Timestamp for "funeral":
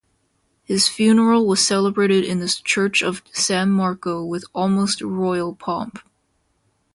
0.89-1.45